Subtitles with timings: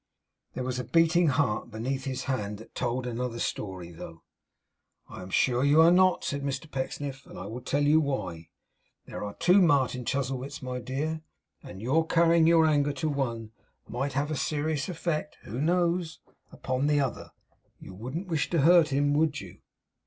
[0.55, 4.23] There was a beating heart beneath his hand that told another story though.
[5.07, 8.49] 'I am sure you are not,' said Mr Pecksniff: 'and I will tell you why.
[9.05, 11.21] There are two Martin Chuzzlewits, my dear;
[11.61, 13.51] and your carrying your anger to one
[13.87, 16.19] might have a serious effect who knows!
[16.51, 17.29] upon the other.
[17.79, 19.59] You wouldn't wish to hurt him, would you?